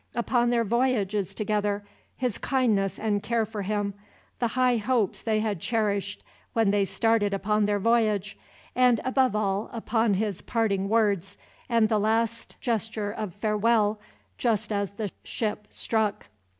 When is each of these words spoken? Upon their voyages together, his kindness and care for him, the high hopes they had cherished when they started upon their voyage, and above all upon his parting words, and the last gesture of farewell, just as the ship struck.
Upon 0.15 0.49
their 0.49 0.63
voyages 0.63 1.35
together, 1.35 1.83
his 2.17 2.39
kindness 2.39 2.97
and 2.97 3.21
care 3.21 3.45
for 3.45 3.61
him, 3.61 3.93
the 4.39 4.47
high 4.57 4.77
hopes 4.77 5.21
they 5.21 5.41
had 5.41 5.59
cherished 5.59 6.23
when 6.53 6.71
they 6.71 6.85
started 6.85 7.35
upon 7.35 7.67
their 7.67 7.77
voyage, 7.77 8.35
and 8.75 8.99
above 9.05 9.35
all 9.35 9.69
upon 9.71 10.15
his 10.15 10.41
parting 10.41 10.89
words, 10.89 11.37
and 11.69 11.87
the 11.87 11.99
last 11.99 12.55
gesture 12.59 13.11
of 13.11 13.35
farewell, 13.35 13.99
just 14.39 14.73
as 14.73 14.89
the 14.89 15.11
ship 15.23 15.67
struck. 15.69 16.25